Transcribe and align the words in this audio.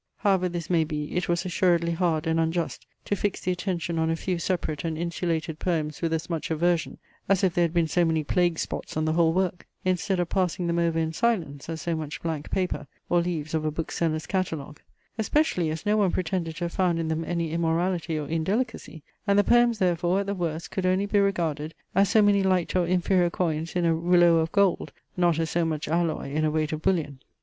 However 0.17 0.49
this 0.49 0.67
may 0.67 0.83
be, 0.83 1.15
it 1.15 1.29
was 1.29 1.45
assuredly 1.45 1.91
hard 1.91 2.25
and 2.25 2.39
unjust 2.39 2.87
to 3.05 3.15
fix 3.15 3.41
the 3.41 3.51
attention 3.51 3.99
on 3.99 4.09
a 4.09 4.15
few 4.15 4.39
separate 4.39 4.83
and 4.83 4.97
insulated 4.97 5.59
poems 5.59 6.01
with 6.01 6.11
as 6.11 6.27
much 6.27 6.49
aversion, 6.49 6.97
as 7.29 7.43
if 7.43 7.53
they 7.53 7.61
had 7.61 7.71
been 7.71 7.87
so 7.87 8.03
many 8.03 8.23
plague 8.23 8.57
spots 8.57 8.97
on 8.97 9.05
the 9.05 9.13
whole 9.13 9.31
work, 9.31 9.67
instead 9.85 10.19
of 10.19 10.27
passing 10.27 10.65
them 10.65 10.79
over 10.79 10.97
in 10.97 11.13
silence, 11.13 11.69
as 11.69 11.83
so 11.83 11.95
much 11.95 12.19
blank 12.23 12.49
paper, 12.49 12.87
or 13.11 13.21
leaves 13.21 13.53
of 13.53 13.63
a 13.63 13.69
bookseller's 13.69 14.25
catalogue; 14.25 14.79
especially, 15.19 15.69
as 15.69 15.85
no 15.85 15.97
one 15.97 16.09
pretended 16.09 16.55
to 16.55 16.63
have 16.63 16.73
found 16.73 16.97
in 16.97 17.07
them 17.07 17.23
any 17.23 17.51
immorality 17.51 18.17
or 18.17 18.27
indelicacy; 18.27 19.03
and 19.27 19.37
the 19.37 19.43
poems, 19.43 19.77
therefore, 19.77 20.21
at 20.21 20.25
the 20.25 20.33
worst, 20.33 20.71
could 20.71 20.87
only 20.87 21.05
be 21.05 21.19
regarded 21.19 21.75
as 21.93 22.09
so 22.09 22.23
many 22.23 22.41
light 22.41 22.75
or 22.75 22.87
inferior 22.87 23.29
coins 23.29 23.75
in 23.75 23.85
a 23.85 23.93
rouleau 23.93 24.37
of 24.37 24.51
gold, 24.51 24.91
not 25.15 25.37
as 25.37 25.51
so 25.51 25.63
much 25.63 25.87
alloy 25.87 26.31
in 26.33 26.43
a 26.43 26.49
weight 26.49 26.71
of 26.73 26.81
bullion. 26.81 27.19